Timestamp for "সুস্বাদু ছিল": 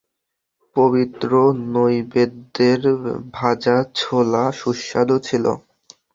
4.59-5.45